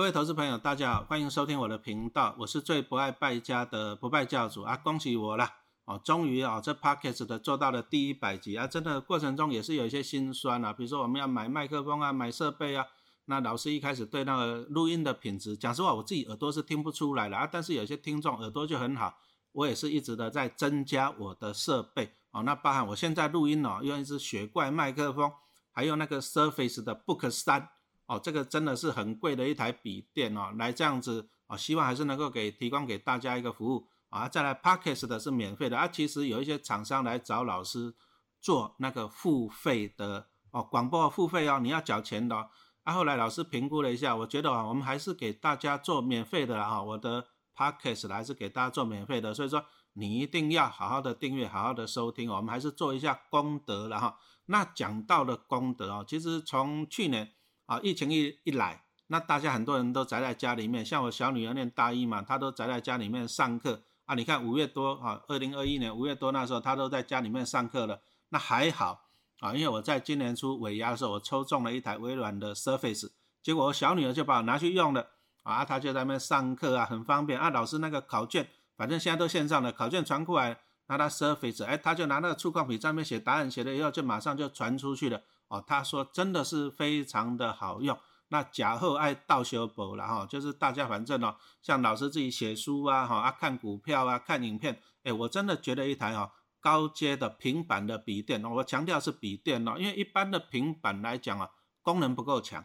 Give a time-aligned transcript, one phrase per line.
[0.00, 4.74] 各位投资朋友，大家好，欢迎收听我的频道，我是最不爱败家的不败教主啊！
[4.74, 5.56] 恭喜我啦！
[5.84, 8.66] 哦，终于啊，这 podcast 的做到了第一百集啊！
[8.66, 12.86] 真的过程中也是有一些心酸啊，比如说我们要买麦克风啊，买设备啊，
[13.26, 19.18] 那老师一开始对那个录音的品质，讲实话，我自己耳朵是听不出来了啊，但是有些听众耳朵就很好，
[19.52, 22.42] 我也是一直的在增加我的设备哦。
[22.44, 25.30] 那包含我现在录音哦，用一支雪怪麦克风，
[25.70, 27.68] 还有那个 Surface 的 Book 三。
[28.10, 34.28] 哦，这个真的是很贵的一台笔电哦，来这样子哦，希望还是能够给提供给大家一个服务啊。
[34.28, 37.94] 再来 p a c k e s 的是免费的啊，其实有一些厂商来找老师
[38.40, 42.50] 做那个付费的哦，广播付费哦，你要缴钱的。
[42.82, 54.18] 啊，后来老师评估了一下，我觉得啊，我们还是给大家做免费的哈，我的 p a c k e s 还是给大家做免费的，所以说你一定要好好的订阅，好好的收听，我们还是做一下功德了哈。
[54.46, 57.32] 那讲到了功德哦，其实从去年。
[57.70, 64.16] 啊，疫情一一来，那大家很多人都宅在家里面，像我小女儿念大一嘛，她都宅在家里面上课啊。
[64.16, 68.00] 你看五月多啊，二零二一年五月多那时候，她都在家里面上课了，
[68.30, 69.04] 那还好
[69.38, 73.08] 啊，因为我在今年初尾牙的时候，我抽中了一台微软的 Surface，
[73.40, 75.06] 结果我小女儿就把我拿去用了
[75.44, 77.50] 啊，她就在那边上课啊，很方便啊。
[77.50, 85.22] 老师那个考卷，反正现在都线上的，考卷传过来，拿到 Surface，哎，他就拿那个触控笔上面写答案，写了以后就马上就传出去了。
[85.50, 87.98] 哦，他说真的是非常的好用。
[88.28, 101.50] 那假后爱倒修补了哈，就是大家反正哦，像老师自己写书啊，哈啊看股票啊，看影片，哎，我真的觉得一台哈高阶的平板的笔电，我强调是笔电哦，因为一般的平板来讲啊，
[101.82, 102.64] 功能不够强，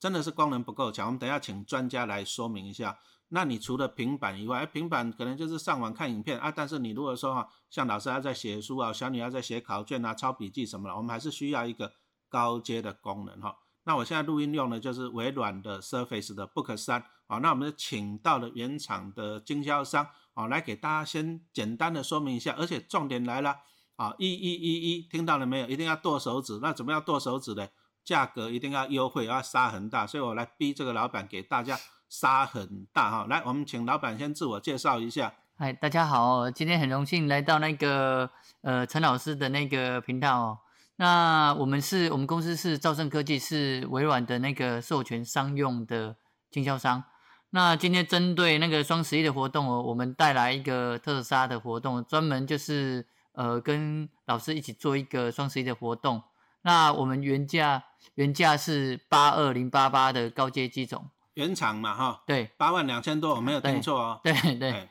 [0.00, 1.04] 真的是功能不够强。
[1.08, 2.98] 我们等下请专家来说明一下。
[3.28, 11.92] 那你除了平板以外，平板可能就是上网看影片啊，但是你如果说哈，像老师还在写书啊，小女孩在写考卷啊，抄笔记什么的，我们还是需要一个。
[12.32, 13.54] 高阶的功能哈，
[13.84, 23.58] 那我现在录音用的就是微软的 Surface 的 Book 三，好，那我们请到了原厂的经销商，好，来给大家先简单的说明一下，而且重点来了，
[23.96, 25.68] 啊，一一一一，听到了没有？
[25.68, 27.68] 一定要剁手指，那怎么样剁手指呢？
[28.02, 31.78] 价格一定要优惠，要杀很大，所以我来逼这个老板给大家
[32.08, 35.34] 杀很大哈，来，我们请老板先自我介绍一下。
[35.58, 38.30] 嗨，大家好，今天很荣幸来到那个
[38.62, 40.58] 呃陈老师的那个频道。
[41.02, 46.14] 那我们是我们公司是兆盛科技，是微软的那个授权商用的
[46.48, 47.02] 经销商。
[47.50, 56.22] 那今天针对那个双十一的活动哦，我们带来一个特杀的活动，专门就是呃跟老师一起做一个双十一的活动。
[56.62, 57.82] 那我们原价
[58.14, 64.88] 原价是八二零八八的高阶机种，原厂嘛哈，对，八万两千多，我没有听错哦，对对。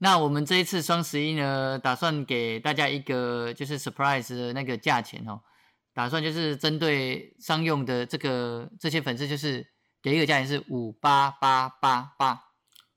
[0.00, 5.40] 那我们这一次双十一呢，打算给大家一个就是 surprise 的那个价钱哦，
[5.92, 9.66] 打算就是针对商用的这个这些粉丝，就是
[10.00, 12.44] 给一个价钱是五八八八八，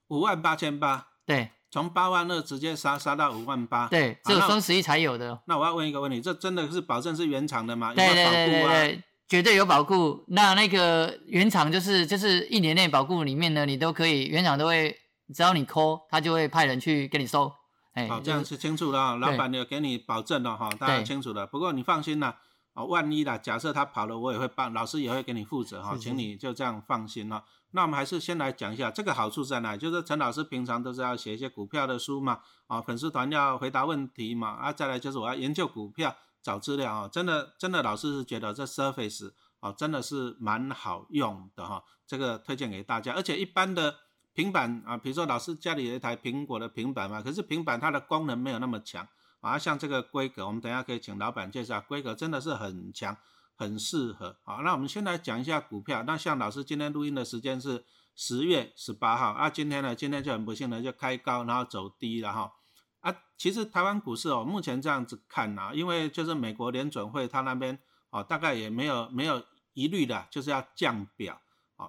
[0.08, 5.42] 五万八千八，对，从八万二直接杀杀到五万八，对，只有双十一才有的。
[5.48, 7.92] 那我要问一个问题，这真的是保证是原厂的吗？
[7.94, 10.24] 对对对对对，绝对有保固。
[10.28, 14.96] 那那个原厂就是就是一年内保固里面呢，你都可以原厂都会。
[15.32, 17.52] 只要你 call，他就会派人去给你收。
[17.94, 19.16] 哎，好，这样是清楚了。
[19.16, 21.46] 老板有给你保证了哈，大家清楚了。
[21.46, 22.38] 不过你放心啦，
[22.72, 27.44] 哦，万一啦，假设他跑了，我也会帮，老师也会给你负责哈，请你就这样放心了。
[27.72, 43.96] 那我们还是先来讲一下这个好处在哪，就是陈老师平常都是要写一些股票的书嘛，啊，粉丝团要回答问题嘛，啊，再来就是我要研究股票找资料啊，真的真的老师是觉得这 Surface 啊真的是蛮好用的哈，这个推荐给大家，而且一般的。
[44.34, 49.06] 平板啊，比如说老师家里有一台苹果的平板嘛，可是平板它的功能没有那么强
[49.40, 53.16] 啊，像这个规格，我们等下可以请老板介绍，规格真的是很强，
[53.56, 54.36] 很适合。
[54.44, 56.02] 好，那我们先来讲一下股票。
[56.04, 57.84] 那像老师今天录音的时间是
[58.14, 62.52] 十月十八号啊，今天呢，今天就很不幸的就开高，然后走低了哈。
[63.00, 67.78] 啊，其实台湾股市哦，目前这样子看呐，因为就是美国联准会它那边
[68.10, 69.42] 哦，大概也没有没有
[69.74, 71.40] 疑虑的，就是要降表。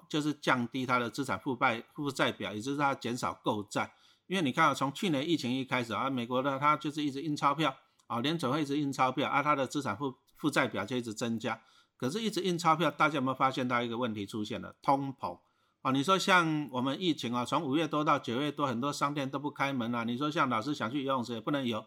[0.10, 3.94] 就是降低它的资产负债负债表，也就是它减少购债。
[4.28, 7.76] 因为你看啊，从去年疫情一开始啊，美国的它就是一直印钞票
[8.08, 11.62] 啊，联准会一直印钞票啊，它的资产负负债表就一直增加。
[11.96, 14.76] 可是，一直印钞票，大家有没有发现到一个问题出现了？
[14.82, 15.40] 通膨
[15.82, 15.92] 啊！
[15.92, 20.04] 你说像我们疫情啊，从五月多到九月多，很多商店都不开门了。
[20.04, 21.86] 你说像老师想去游泳池也不能游。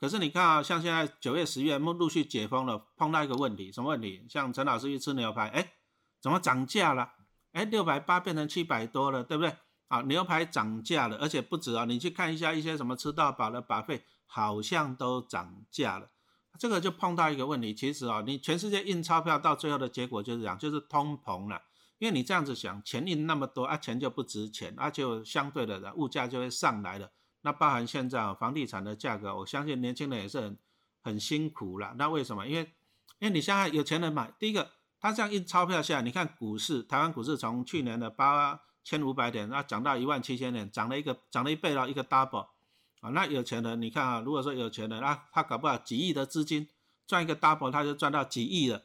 [0.00, 4.26] 可是你看啊，像现在九月、十月陆陆续解封了，碰到一个问题，什么问题？
[4.28, 5.72] 像陈老师去吃牛排，哎，
[6.20, 7.12] 怎么涨价了？
[7.52, 9.54] 哎，六百八变成七百多了，对不对？
[9.88, 11.84] 啊，牛排涨价了，而且不止啊！
[11.84, 16.08] 你去看一下一些什么吃到饱的把费，好像都涨价了。
[16.58, 21.60] 这个就碰到一个问题，其实啊，你全世界印钞票到最后的结果就是这样，就是通膨了。
[21.98, 27.10] 因为你这样子想，钱印那么多啊，钱就不值钱，而且相对的物价就会上来了。
[27.42, 30.58] 那包含现在房地产的价格，我相信年轻人也是很
[31.02, 31.94] 很辛苦了。
[31.98, 32.46] 那为什么？
[32.46, 32.62] 因为
[33.18, 34.70] 因为你现在有钱人买，第一个
[35.02, 42.46] 他这样印钞票下，你看股市，台湾股市从去年的八千五百点，那涨到一万七千点，涨了一个涨了一倍了，一个 double
[43.00, 43.10] 啊。
[43.10, 46.68] 那有钱人，你看啊，如果说有钱人，那他搞不好几亿的资金
[47.04, 48.84] 赚一个 double，他就赚到几亿了。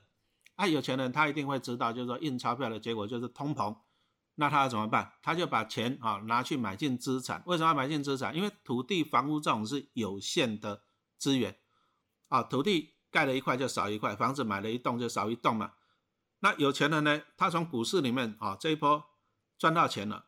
[0.56, 3.78] 啊，有钱人他一定会知道，就是说印钞票的结果就是通膨，
[4.34, 5.14] 那他要怎么办？
[5.22, 7.44] 他就把钱啊拿去买进资产。
[7.46, 8.36] 为什么要买进资产？
[8.36, 10.82] 因为土地、房屋这种是有限的
[11.20, 11.56] 资源
[12.30, 15.74] 啊，土地盖了一块就少一块，房子买了一栋就少一栋嘛。
[16.40, 19.04] 那有钱人呢，他从股市里面啊这一波
[19.58, 20.26] 赚到钱了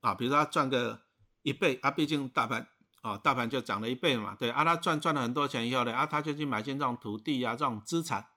[0.00, 1.02] 啊，比如说他赚个
[1.42, 2.66] 一倍啊，毕竟大盘
[3.02, 8.28] 啊大盘就涨了一倍嘛，对啊，他赚赚了很多钱以后呢，啊他就去买进这种土地啊这种资产。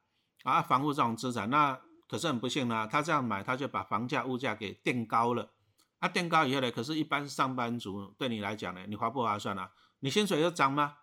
[0.44, 2.88] 啊，房屋这种资产，那可是很不幸呢。
[2.88, 5.50] 他这样买，他就把房价、物价给垫高了。
[5.98, 9.72] 啊，垫高以后呢，可是，一般上班族对你来讲呢，你划不划算啊？
[10.02, 10.98] 你薪水又涨吗？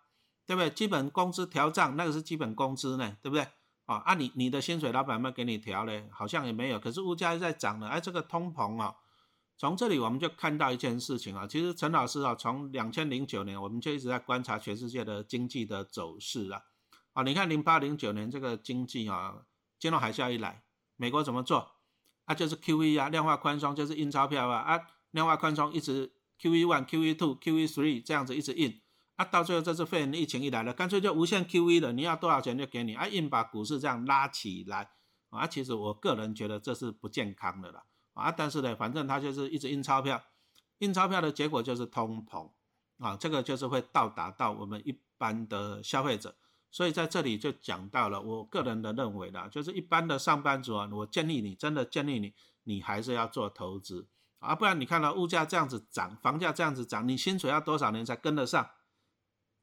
[0.45, 0.69] 对不对？
[0.69, 3.45] 基本工资调涨，那个是基本工资呢，对不对？
[3.85, 6.07] 啊，啊，你你的薪水，老板们给你调嘞？
[6.11, 6.79] 好像也没有。
[6.79, 8.95] 可是物价在涨了，哎，这个通膨啊，
[9.57, 11.45] 从这里我们就看到一件事情啊。
[11.45, 16.61] 其实陈老师啊，从两千零九年，我们就一直在观察全世界的经济的走势啊。
[17.13, 19.45] 啊，你看零八零九年这个经济啊，
[19.79, 20.63] 金融海啸一来，
[20.95, 21.71] 美国怎么做？
[22.25, 24.79] 啊，就是 QE 啊，量化宽松就是印钞票啊，啊，
[25.11, 28.81] 量化宽松一直 QE one、QE two、QE three 这样子一直印，
[29.15, 34.89] 啊，到最后这次肺炎疫情一来了，干脆就无限 QE 了，你要多少钱就给你，啊，硬把股市这样拉起来，
[35.29, 37.83] 啊，其实我个人觉得这是不健康的了，
[38.13, 40.21] 啊，但是呢，反正它就是一直印钞票，
[40.79, 42.49] 印钞票的结果就是通膨，
[42.97, 46.35] 啊，这个就是会到达到我们一般的消费者。
[46.71, 52.33] 所以在这里就讲到了，我个人的认为啦，就是一般的上班族啊，我建议你，真的建议你，
[52.63, 54.07] 你还是要做投资
[54.39, 58.67] 啊，不然你看到物价这样子涨，房价这样子涨，你薪水要多少年才跟得上？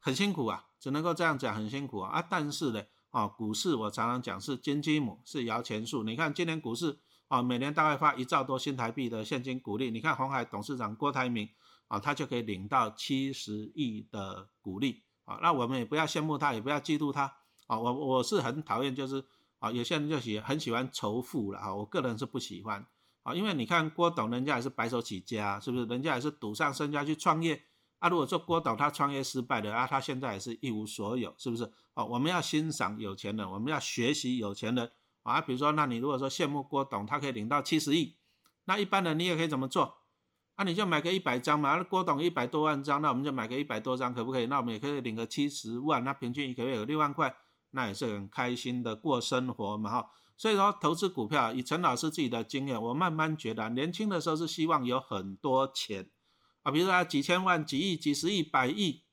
[0.01, 2.11] 很辛苦啊，只能够这样讲，很辛苦啊。
[2.11, 6.03] 啊，但是呢，啊，股市我常常讲是金鸡母，是摇钱树。
[6.03, 6.99] 你看今年股市
[7.29, 11.49] 啊，每年大概发一兆多新台币的现金股利，你看红海董事长郭台铭
[11.89, 15.03] 啊，他就可以领到七十亿的股利。
[15.27, 17.33] 啊，那我们也不要羡慕他，也不要嫉妒他
[17.69, 17.79] 啊。
[17.79, 19.25] 我我是很讨厌，就是
[19.61, 21.73] 啊，有些人就喜很喜欢仇富了啊。
[21.73, 22.85] 我个人是不喜欢
[23.23, 25.85] 啊，因为你看郭董，人家也是白手起家，是不是？
[25.85, 27.63] 人家也是赌上身家去创业
[28.01, 28.09] 啊。
[28.09, 31.71] 如果说郭董他创业失败了啊，他现在也是一无所有，是不是？
[31.95, 34.91] 哦，我们要欣赏有钱人，我们要学习有钱人
[35.23, 35.41] 啊。
[35.41, 38.17] 比如说，那你如果说羡慕郭董，他可以领到七十亿，
[38.65, 39.99] 那一般人你也可以怎么做？
[40.57, 44.47] 那你就买个一百张嘛，那郭董一百多万张，那我们就买个一百多张，可不可以？
[44.47, 47.35] 那我们也可以领个七十万，那平均一个月有六万块，
[47.71, 50.11] 那也是很开心的过生活嘛哈。
[50.37, 56.11] 所以说投资股票，以陈老师自己的经验，我慢慢觉得，年轻的时候是希望有很多钱
[56.63, 59.05] 啊，比如说几千万、几亿、几十亿、百亿。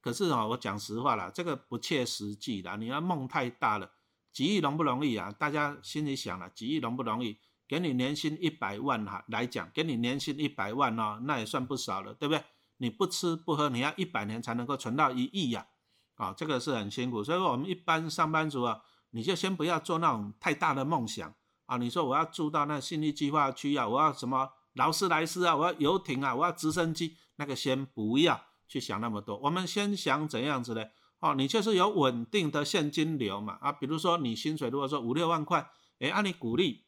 [0.00, 3.90] 可是啊，我讲实话了，这个不切实际的，你要梦太大了，
[4.32, 5.32] 几亿容不容易啊？
[5.32, 7.38] 大家心里想了，几亿容不容易？
[7.66, 12.44] 给你年薪一百万哈来讲，给你年薪一百万哦，那也算不少了，对不对？
[12.76, 15.66] 你不吃不喝，你要一百年才能够存到一亿呀，
[16.14, 17.24] 啊，这个是很辛苦。
[17.24, 21.34] 所以说我们一般上班族啊，你就先不要做那种太大的梦想
[21.64, 21.78] 啊。
[21.78, 29.36] 你说我要住到那信义计划区啊，我要什么劳斯莱斯啊，我要游艇啊，我要直升机，那个先不要去想那么多。
[29.38, 30.84] 我们先想怎样子呢？
[31.18, 36.84] 哦，你就是有稳定的现金流嘛，啊，比如说你薪水如果说五六万块，哎，按你鼓励。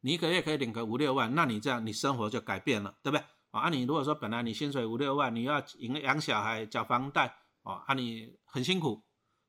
[0.00, 3.24] 你一个月可以领个五六万，那你这样你生活就改变了，对不对？
[3.52, 9.04] 啊，按你如果说本来你薪水五六万，你要养养小孩、缴房贷，哦，啊，你很辛苦。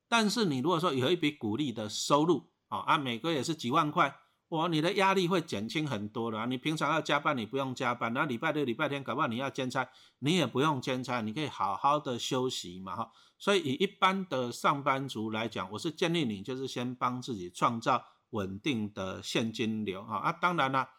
[0.08, 4.16] 但是你如果说有一笔鼓励的收入，哦，啊，每个月是几万块，
[4.54, 6.46] 哇，你的压力会减轻很多的。
[6.46, 13.12] 你平常要加班，你不用加班；那礼拜六、礼拜天，搞不好你要兼差，你也不用兼差，你可以好好的休息嘛，哈。
[13.40, 18.06] 所以以一般的上班族来讲，我是建议你就是先帮自己创造。
[18.34, 20.90] 稳定的现金流啊啊，当然了，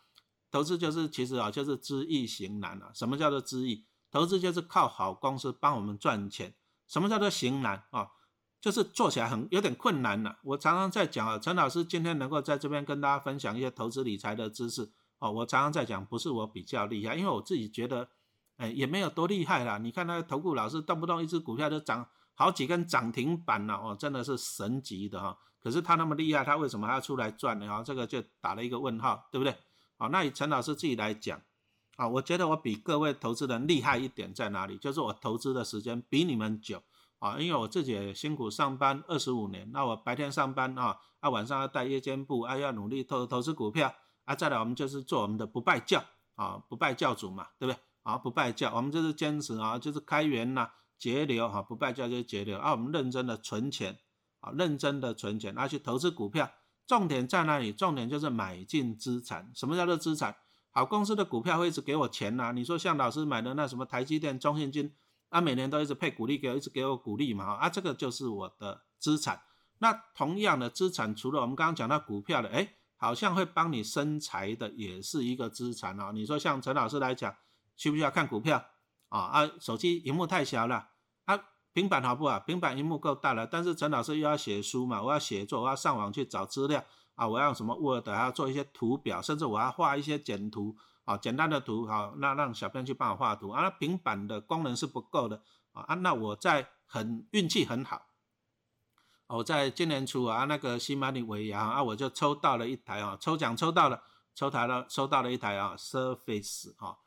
[0.52, 2.92] 投资就是其实啊就是知易行难啊。
[2.94, 3.84] 什么叫做知易？
[4.08, 6.54] 投资就是靠好公司帮我们赚钱。
[6.86, 8.06] 什么叫做行难啊？
[8.64, 10.38] 就是做起来很有点困难了。
[10.42, 18.08] 我常常在讲啊，陈老师今天能够在这边跟大家分享一些投资理财的知识哦，我常常在讲，不是我比较厉害，因为我自己觉得，
[18.56, 19.76] 哎，也没有多厉害啦。
[19.76, 25.36] 你看那个投顾老师动不动一只股票就涨好几根涨停板了哦，真的是神级的哈。
[25.62, 27.70] 可是他那么厉害，他为什么还要出来赚呢？
[27.70, 29.54] 啊，这个就打了一个问号，对不对？
[29.98, 31.38] 好，那以陈老师自己来讲，
[31.96, 34.78] 啊，我觉得我比各位投资人厉害一点在哪里？
[34.78, 36.82] 就是我投资的时间比你们久
[37.18, 43.94] 啊，因为我自己也辛苦上班二十五年，那我白天上班啊，啊晚上要带夜间部，啊要努力投投资股票，
[44.24, 46.04] 啊，再来我们就是做我们的不败教
[46.34, 47.80] 啊，不败教主嘛，对不对？
[48.02, 50.68] 啊，不败教，我们就是坚持啊，就是开源呐，
[50.98, 53.98] 节流哈，不败教就是节流啊，我们认真的存钱
[54.40, 56.50] 啊，认真的存钱，啊去投资股票，
[56.86, 57.72] 重点在哪里？
[57.72, 59.50] 重点就是买进资产。
[59.54, 60.36] 什么叫做资产？
[60.70, 62.52] 好公司的股票会一直给我钱呐。
[62.52, 64.92] 你说像老师买的那什么台积电、中信金，
[65.28, 69.42] 啊，每年都一直配股利给我，一直给我鼓励嘛，啊，这个就是我的资产。
[69.78, 76.12] 那同样的资产，除了我们刚刚讲到股票的，哎，好像会帮你生财的，也是一个资产哦。
[76.12, 77.34] 你说像陈老师来讲，
[77.76, 78.64] 需不需要看股票
[79.08, 79.18] 啊？
[79.18, 80.88] 啊，手机荧幕太小了，
[81.24, 81.38] 啊，
[81.72, 82.38] 平板好不好？
[82.40, 86.82] 平板荧幕够大了，但是陈老师又要写书嘛，我要写作，我要上网去找资料
[87.16, 93.62] 啊，我要用什么 Word，还要做一些图表，甚至我要画一些简图啊，简单的图，好，那让小编去帮我画图啊。
[93.62, 95.42] 那平板的功能是不够的
[95.72, 98.06] 啊，那我在很运气很好。
[99.26, 104.02] 我在今年初啊，那个新马里维亚啊，我就抽到了一台啊，抽奖抽到了，
[104.34, 106.98] 抽台了，抽到了一台啊，Surface 啊，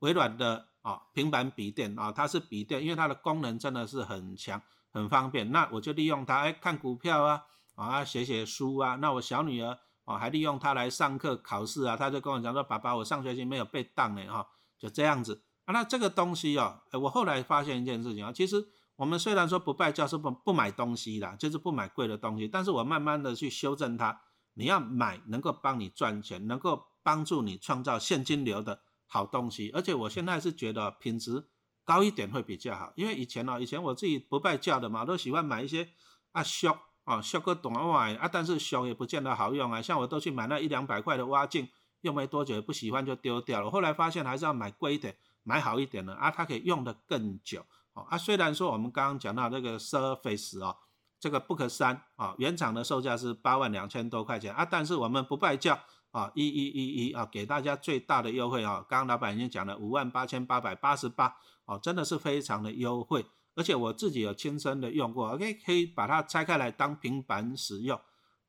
[0.00, 4.60] 微软的啊平板笔电啊，它是笔电，因为它的功能真的是很强，
[4.92, 5.50] 很方便。
[5.50, 8.96] 那我就利用它，哎，看股票啊，啊，写写书啊。
[8.96, 14.48] 那我小女儿哦，还利用它来上课考试啊，他就跟我讲说，爸爸，我上学期没有被当呢，哈，
[14.78, 15.74] 就这样子啊。
[15.74, 18.66] 那这个东西哦，我后来发现一件事情啊，其实。
[18.96, 24.22] 我们虽然说不败教是不不买东西的，就是不买贵的东西，但是我慢慢的去修正它。
[24.54, 29.70] 你要买能够帮你赚钱，能够帮助你创造现金流的好东西。
[29.74, 31.44] 而且我现在是觉得品质
[31.84, 35.90] 高一点会比较好，因为以前呢，以前我自己不败教的嘛，都喜欢买一些
[36.32, 36.74] 啊修
[37.06, 39.80] 啊修个短袜啊，但是修也不见得好用啊。
[39.80, 41.66] 像我都去买那一两百块的挖镜，
[42.02, 43.70] 用没多久也不喜欢就丢掉了。
[43.70, 47.64] 后来发现还是要买贵一点，买好一点的啊，它可以用的更久。
[47.94, 50.76] 哦啊，虽然说我们刚刚讲到这个 Surface 哦，
[51.18, 63.24] 这个 Book 三啊，原厂的售价是八万两千多块钱啊，但是我们不败价啊，一一一一啊，给大家最大的优惠啊，刚刚老板已经讲了五万八千八百八十八哦，真的是非常的优惠，
[63.56, 67.98] 而且我自己有亲身的用过，OK，可以把它拆开来当平板使用，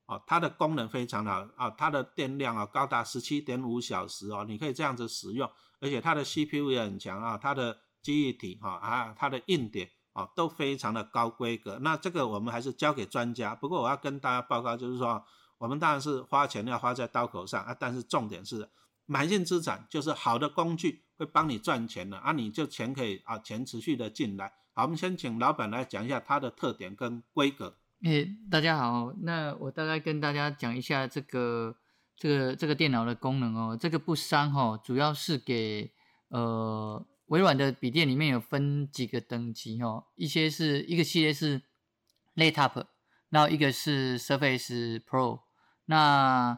[0.05, 5.49] 哦，它的功能非常好啊，它的电量啊高达十七点五小时哦，你可以这样子使用，
[5.79, 11.79] 而且它的 CPU 也很强啊，它的记忆体哈啊，它的硬点啊都非常的高规格。
[11.81, 13.55] 那这个我们还是交给专家。
[13.55, 15.23] 不过我要跟大家报告，就是说
[15.57, 18.69] 我们当然是花钱要花在刀口上啊，但是重点是
[19.05, 24.53] 买进资产，就是好的工具会帮你赚钱的啊，你就钱可以啊钱持续的进来。
[24.73, 27.75] 好，我们先请老板来讲一下它的特点跟规格。
[28.03, 31.75] 诶，大家好，那我大概跟大家讲一下这个
[32.15, 33.77] 这个这个电脑的功能哦。
[33.79, 35.91] 这个不伤哈，主要是给
[36.29, 37.05] 呃。
[37.27, 41.61] 微软的笔电里面有分几个等级哦，一些是一个系列是
[42.35, 42.85] Laptop，
[43.27, 45.41] 然后一个是 Surface Pro，
[45.87, 46.57] 那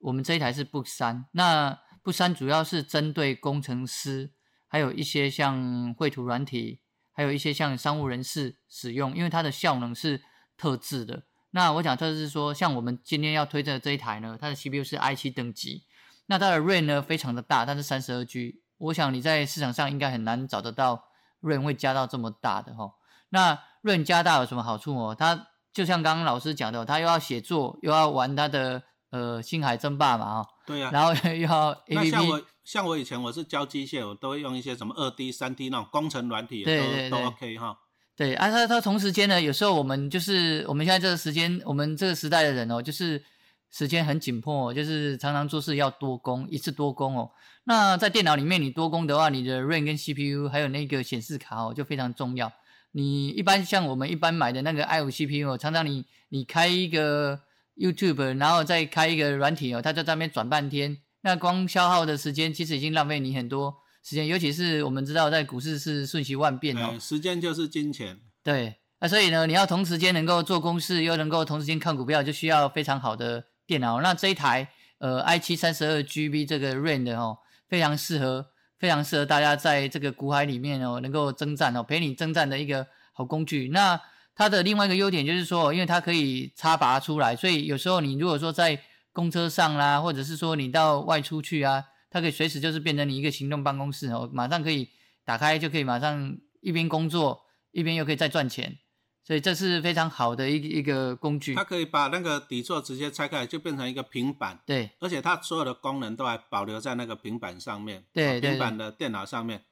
[0.00, 4.30] 我们这一台是 Book 三，那不删主要是针对工程师，
[4.66, 6.80] 还有一些像绘图软体，
[7.12, 10.22] 还有一些像商务人士使用，因为它的效能是
[10.56, 11.24] 特制的。
[11.50, 15.84] 那我讲特制是说，像我们今天要推的这一台呢，它的 CPU 是 i7 等级，
[16.26, 18.62] 那它的 RAM 呢非常的大，它是三十二 G。
[18.76, 21.06] 我想你在市场上应该很难找得到
[21.40, 22.94] 润会加到这么大的哈。
[23.30, 25.14] 那润加大有什么好处哦？
[25.18, 30.50] 它就像刚刚老师讲的，它又要写作，又要玩它的呃星海争霸嘛哈。
[30.68, 30.90] 对呀。
[30.92, 32.10] 然后又要 A P P。
[32.10, 37.76] 像我像我以前我是教机械，我都会用一些什么二 D、三 D 那种工程软体，都都 OK 哈。
[38.14, 43.24] 对啊，它它同时间呢，有时候我们就是我们现在这个时间，我们这个时代的人哦，就是
[43.70, 47.30] 时间很紧迫，就是常常做事要多工，一次多工哦。
[47.64, 52.52] 那在电脑里面，你多工的话，你的 RAM 跟 CPU 还有那个显示卡哦，就非常重要。
[52.92, 57.38] 你一般像我们一般买的那个 i 五 CPU，哦常常你你开一个
[57.78, 64.26] YouTube，然后再开一个软体哦，它在上面转半天，那光消耗的时间其实已经浪费你很多时间。
[64.26, 68.18] 尤其是我们知道在股市是瞬息万变哦，时间就是金钱。
[68.42, 74.00] 对，那所以呢，你要同时间能够做公式，又能够同时间看股票，就需要非常好的电脑。
[74.00, 74.68] 那这一台
[74.98, 77.38] 呃 i7 三十二 GB 这个 RAM 的哦。
[77.68, 78.46] 非常适合，
[78.78, 83.68] 非常适合大家在这个股海里面哦，能够征战哦，陪你征战的一个好工具。
[83.74, 84.00] 那
[84.38, 88.80] 它的另外一个优点就是说，因为它可以插拔出来，所以有时候你如果说在
[89.12, 94.90] 公车上啦，或者是说你到外出去啊，它可以随时就是变成你一个行动办公室哦，马上可以
[95.24, 97.42] 打开就可以马上一边工作
[97.72, 98.78] 一边又可以再赚钱。
[99.24, 104.58] 所以这是非常好的一一个工具，它可以把那个底座直接拆开，就变成一个平板。
[104.64, 108.04] 对，而且它所有的功能都还保留在那个平板上面。
[108.14, 109.64] 对，平板的电脑上面。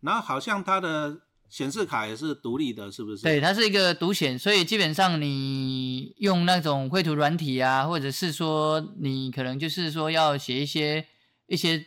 [0.00, 3.22] 然后好像它的显示卡也是独立的，是不是？
[3.22, 11.06] 对，它是一个独显，所以基本上你用那种绘图软体啊，或者是说你可能就是说要写一些
[11.46, 11.86] 一些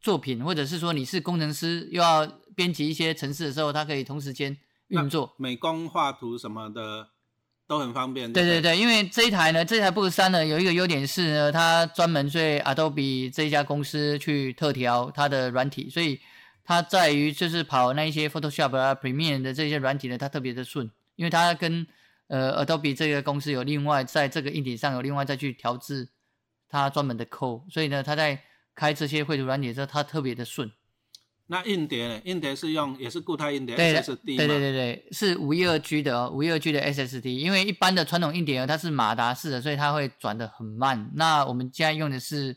[0.00, 2.26] 作品，或者是说你是工程师又要
[2.56, 4.56] 编辑一些程式的时候，它可以同时间
[4.88, 5.34] 运作。
[5.38, 7.08] 美工画图什么的
[7.68, 8.32] 都很方便。
[8.32, 16.18] 对对对，因为这一台呢，这台 Book 三呢有一个优点是呢，它专门对 Adobe 这一家公司去特调它的软体，所以。
[16.68, 21.86] 它在于就是跑那一些 Photoshop 啊、Premiere 的这些软体呢，它特别的顺，因为它跟
[22.26, 26.08] 呃 Adobe 这个公司有另外在这个硬体上有另外再去调制
[26.68, 28.42] 它专门的 code，所以呢，它在
[28.74, 30.72] 开这些绘图软体的时候，它特别的顺。
[31.46, 32.20] 那硬碟呢？
[32.24, 41.12] 硬碟是用也是固态硬碟 SSD 对对对对，是五一二 G 的哦，五一二 G 的 SSD，因为一般的传统硬碟它是马达式的，所以它会转的很慢。
[41.14, 42.56] 那我们现在用的是。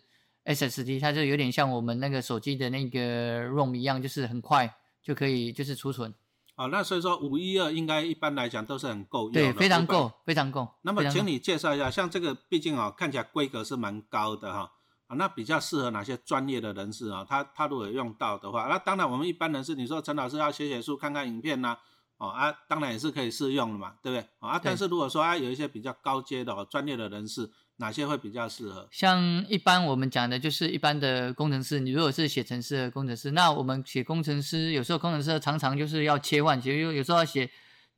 [0.50, 6.12] SSD 它就有点像我们那个手机的那个 ROM 一样，就是很快就可以就是储存。
[6.56, 10.68] 哦，那所以说五一二应该一般来讲都是很够用，对，非常够，非常够。
[10.82, 14.72] 那么请你介绍一下，像这个毕竟哦看起来规格是蛮高的哈，
[15.06, 17.24] 啊，那比较适合哪些专业的人士啊？
[17.30, 21.78] 他他如果用到的话，那当然我们一般人士，你说陈老师要写写书、看看影片呐，
[22.18, 24.28] 哦啊，当然也是可以适用的嘛，对不对？
[24.40, 27.52] 啊，但是如果说啊有一些比较高阶的专业的人士。
[27.80, 28.88] 哪些会比较适合？
[28.92, 31.80] 像一般我们讲的，就是一般的工程师。
[31.80, 37.50] 你如果是写程式的工程师，那我们写工程师，有时候工程师常常就是要切换，其实有时候要写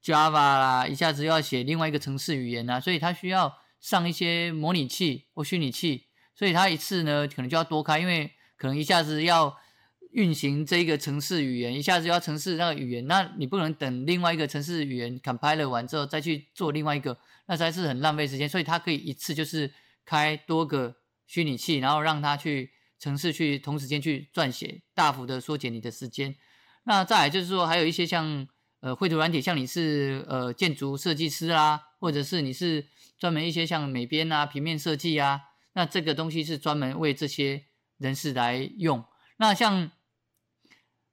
[0.04, 9.58] Java 啦，一下子又要写另外一个程式语言啊，所以他需要上一些模拟器或虚拟器，所以他一次呢可能就要多开，因为可能一下子要
[10.12, 17.18] 运行这一个程式语言，一下子要程式那个语言，那你不能等另外一个程式语言 compiler 完之后再去做另外一个。
[17.48, 19.74] 那才是很浪费时间，所以它可以一次就是
[20.06, 20.96] 开多个
[21.28, 26.36] 虚拟器，然后让它去城市去同时间去撰写，大幅的缩减你的时间。
[26.84, 28.48] 那再来就是说，还有一些像
[28.80, 35.42] 呃绘图软体，像你是呃建筑设计师啦，或者是你是专门一些像美编啊、平面设计啊，
[35.74, 37.66] 那这个东西是专门为这些
[37.98, 39.04] 人士来用。
[39.38, 39.92] 那像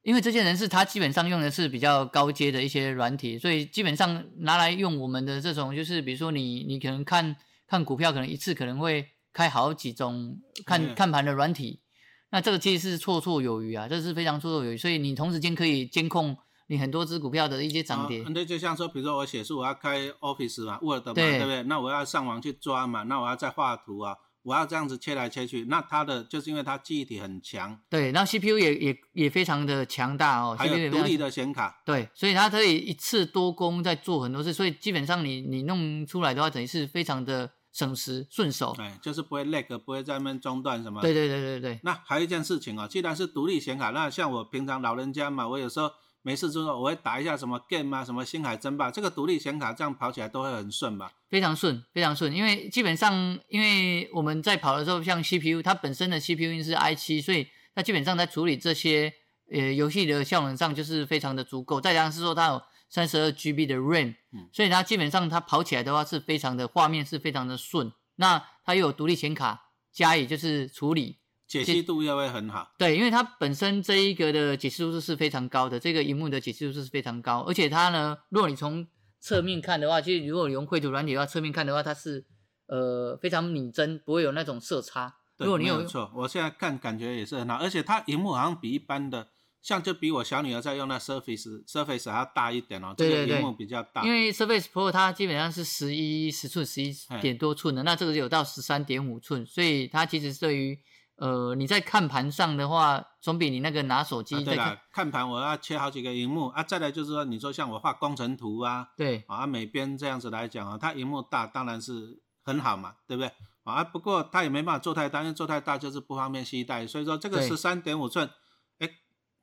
[0.09, 11.83] 因为这些人是他基本上用的是比较高阶的一些软体，所以基本上拿来用我们的这种，就是比如说你你可能看看股票，可能一次可能会开好几种看看盘的软体，
[12.31, 14.79] 那这个其实是绰绰有余啊，这是非常绰绰有余。
[14.79, 16.35] 所以你同时间可以监控
[16.68, 18.25] 你很多只股票的一些涨跌。
[18.25, 21.62] 对，就像说，比如说我写书，我要开 Office 嘛，Word 嘛，对不对？
[21.64, 24.16] 那我要上网去抓嘛，那我要再画图啊。
[24.48, 41.00] 我要这样子切来切去，那它的就是因为它记忆体很强，对，然后 CPU 也也也非常的强大哦，还有独立的显卡，对，所以它可以一次多工在做很多事，所以基本上你你弄出来的话，等于是非常的省时顺手，对，就是不会 lag，不会在那边中断什么。
[41.02, 41.80] 对对对对对。
[41.82, 45.90] 那还有一件事情哦，既然是独立显卡，那像我平常老人家嘛，我有时候。
[46.29, 51.11] 没事之后，我会打一下什么 game 啊，什么星海争霸，这个独立显卡这样跑起来都会很顺吧？
[51.31, 52.31] 非常顺，非常顺。
[52.35, 59.11] 因为基本上，因为我们在跑的时候，像 CPU，它本身的 CPU 是 i7，所以它基本上在处理这些
[59.51, 61.81] 呃游戏的效能上就是非常的足够。
[61.81, 62.61] 再加上是说它有
[62.91, 64.14] 三十二 GB 的 RAM，
[64.53, 67.91] 所以它基本上它跑起来的话是非常的画面是非常的顺。
[68.17, 71.17] 那它又有独立显卡加以就是处理。
[71.48, 78.87] 解析度又会很好，对，因为它本身这一个的解析度是非常高的，这个荧幕的解析度是非常高，而且它呢，如果你从
[79.18, 82.24] 侧面看的话，其实如果你用绘图软体的话，侧面看的话，它是
[82.66, 85.16] 呃非常拟真，不会有那种色差。
[85.38, 89.28] 如果你有错，我现在看感觉也是很好，而且它荧幕好像比一般的，
[89.62, 94.04] 像就比我小女儿在用那 Surface Surface 还要大一点哦，这个荧幕比较大。
[94.04, 100.78] 因为 Surface Pro 它基本上是十一十寸，十一点多寸的，那这个有到十三点五寸，所以它其实对于
[101.18, 106.62] 呃，你在看盘上的话，总比你那个拿手机在看看盘，我要切好几个荧幕啊。
[106.62, 113.33] 再来就是说，你说像我画工程图啊，对啊，每边这样子来讲啊，它荧幕大当然是很好嘛，对不对
[113.64, 113.83] 啊？
[113.83, 116.87] 不过它也没办法做太大，因为做太大就是不方便携带。
[116.87, 118.31] 所以说这个十三点五寸，
[118.78, 118.88] 哎，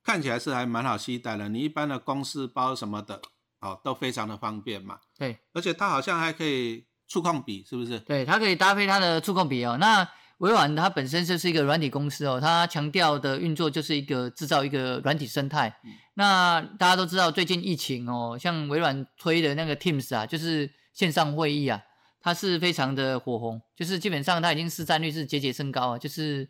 [0.01, 1.49] 看起来是还蛮好携带的。
[1.49, 3.21] 你一般的公司包什么的，
[3.59, 4.99] 哦，都非常的方便嘛。
[5.17, 7.99] 对，而且它好像还可以触控笔，是不是？
[7.99, 9.75] 对，它可以搭配它的触控笔哦。
[9.77, 10.07] 那
[10.39, 15.77] 微软它本身就是一个软体公司哦，它强调的运作就是一个制造一个软体生态。
[16.15, 21.81] 那大家都知道最近疫情哦，像微软推的那个 Teams 啊，就是线上会议啊，
[22.21, 26.49] 它是非常的火红，就是基本上它已经市占率是节节升高啊，就是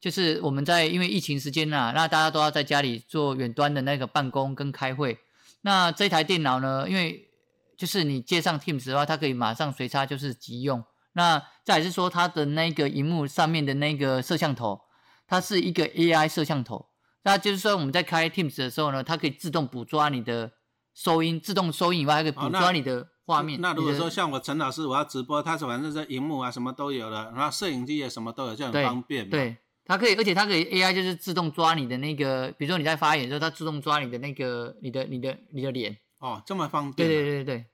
[0.00, 5.18] 就是我们在因为疫情时间啊，那大家都要在家里做远端的那个办公跟开会，
[5.62, 7.28] 那这台电脑呢，因为
[7.76, 10.84] 就是你接上 Teams 的话，它可以马上随插就是即用。
[11.16, 14.82] 那再是说，它的那个荧幕上面的那个摄像头，
[15.26, 16.90] 它是一个 AI 摄像头。
[17.24, 20.52] 那就是说，我们在开 Teams 的时候呢，它可以自动捕捉你的
[20.94, 23.58] 收音，自动收音以外，还可以捕捉你的画面。
[23.62, 29.30] 那如果说像我陈老师，我要直播，他是反正是荧幕啊什么都有了，然后摄影机也什么都有，就很方便嘛。
[29.30, 35.96] 对，它可以，而且它可以 AI 就是自动抓你的那个，比如说你在发言的时候，它自动抓你的那个你的你的你的脸。
[36.18, 37.10] 哦，这么方便、啊。
[37.10, 37.66] 对对对对，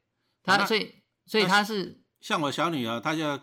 [0.44, 0.94] 它那所以
[1.26, 3.38] 所以那它是像我小女儿，她就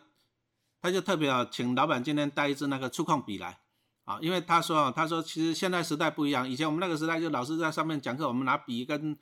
[0.81, 3.59] 她就特别啊，请老板今天带一支那个触控笔来
[4.05, 9.17] 啊，因为她说啊，她说其实现在时代不一样，以前我们那个时代就老师在上面讲课，我们拿笔跟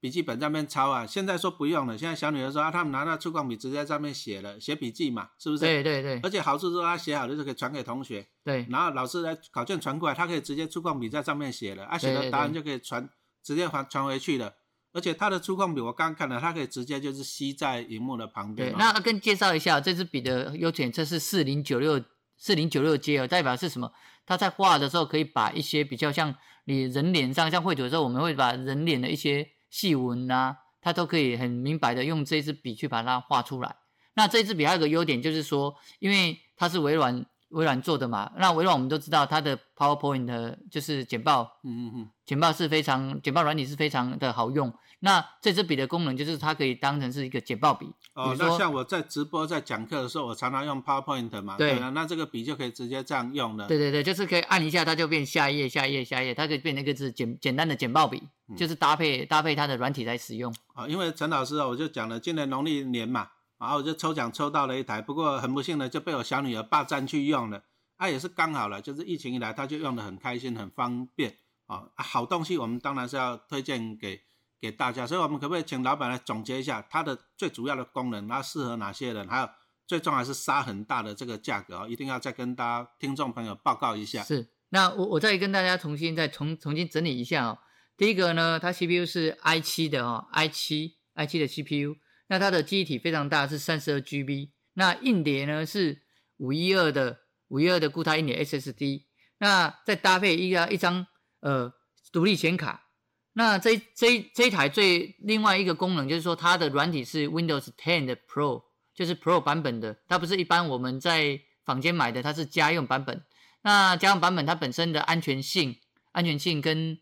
[0.00, 5.60] 笔记本在那边抄啊，现在说不用了，现在小女儿说啊，他们拿那触控笔直接在上面写了，写笔记嘛，是不是？
[5.60, 13.08] 对对对而且好处是她写好了就可以传给同学，对然后老师来考卷传过来，她可以直接触控笔在上面写了，啊，写的答案就可以传
[13.44, 14.54] 直接传传回去了。
[14.92, 18.74] 而且它的触控笔我刚刚看了，它可以直接就是吸在荧幕的旁边、对。
[18.74, 18.76] 哦。
[18.78, 22.02] 那跟介绍一下，这支笔的优点，这是四零九六
[22.36, 23.90] 四零九六 J 哦，代表是什么？
[24.26, 33.76] 它在画的时候可以把一些比较像你人脸上，像绘图的时候，我们会把人脸的一些细纹啊，它都可以很明白的用这支笔去把它画出来。
[34.14, 44.72] 那这支笔还有个优点就是说，因为它是微软微软做的嘛，那微软我们都知道它的 PowerPoint 的就是简报，嗯嗯嗯，简报是非常简报软体是非常的好用。
[45.04, 53.66] 那这支笔的功能就是它可以当成是一个简报笔，哦那像我在直播在讲课的时候，我常常用 PowerPoint 嘛，对啊，那这个笔就可以直接这样用了。
[53.66, 60.54] 对对对，就是可以按一下，它就变下一页、下一页、下一页，它可以变成一个字简简单的简报笔，嗯就是搭配搭配它的软体来使用。
[60.74, 63.26] 啊，因为陈老师啊，我就讲了，今年农历年嘛，
[63.62, 67.62] 然后我就抽奖抽到了一台，不过很不幸的就被我小女儿霸占去用了。
[67.96, 71.84] 啊，也是刚好了，就是疫情以来，她就用的很开心，很方便啊。
[71.94, 74.20] 好东西我们当然是要推荐给
[74.60, 79.48] 给大家，所以我们可不可以请老板来总结一下它的最主要的功能，它适合哪些人，还有
[79.86, 84.24] 最重要是杀很大的这个价格啊，一定要再跟大家听众朋友报告一下。
[84.24, 87.58] 是，那我我再跟大家重新再重重新整理一下哦。
[87.96, 91.96] 第一个呢，它 CPU 是 i 7的哦，i 7 i 7的 CPU，
[92.28, 94.50] 那它的机体非常大，是三十二 GB。
[94.74, 96.02] 那硬碟呢是
[96.38, 99.02] 五一二的五一二的固态硬碟 SSD，
[99.38, 101.06] 那再搭配一个一张
[101.40, 101.72] 呃
[102.10, 102.88] 独立显卡。
[103.34, 113.24] 那这这这一台最另外一个功能就是说，它的软体是 Windows 10的 Pro，就是 Pro 版本的，它不是一般我们在坊间买的，它是家用版本。
[113.62, 115.76] 那家用版本它本身的安全性、
[116.12, 116.98] 安全性跟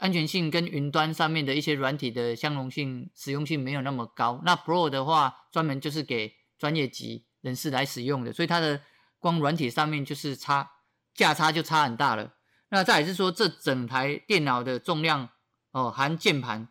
[0.00, 4.40] 安全性跟云端上面的一些软体的相容性、实用性没有那么高。
[4.44, 8.80] 那 Pro 的话，专门就是给专业级人士来使用的，所以它的
[9.18, 10.70] 光软体上面就是差
[11.14, 12.34] 价差就差很大了。
[12.70, 15.28] 那再也是说，这整台电脑的重量
[15.72, 16.68] 哦，含键盘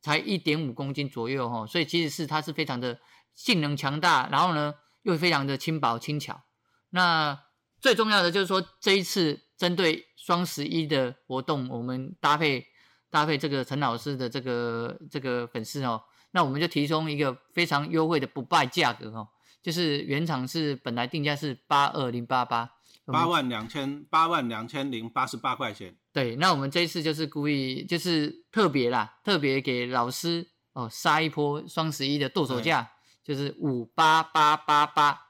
[0.00, 2.98] 才一点五公斤左右哦，所以其实是它是非常的
[3.34, 6.42] 性能强大，然后呢又非常的轻薄轻巧。
[6.90, 7.38] 那
[7.80, 12.66] 最重要的就是说，这一次针对双十一的活动，我们搭配
[13.10, 19.28] 搭配这个陈老师的这个这个粉丝哦，那我们就提供一个非常优惠的不败价格哦，
[19.62, 22.70] 就是原厂是本来定价是八二零八八，
[23.04, 25.96] 八万两千八万两千零八十八块钱。
[26.12, 32.90] 对，那我们这一次就是故意就是特别啦，特别给老师哦杀一波双十一的剁手价，
[33.22, 35.26] 就是五八八八八。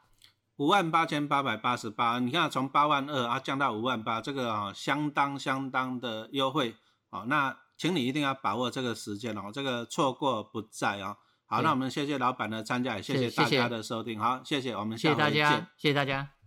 [0.56, 6.76] 五万八千八百八十八，你看从八万二啊降到五万八，这个啊、相当相当的优惠
[7.08, 11.16] 好、那请你一定要把握这个时间哦，这个错过不再哦、
[11.46, 16.39] 好，那我们谢谢老板的参加，也谢谢大家的收听，好，谢谢，我们谢谢大下回见家。，谢谢大家。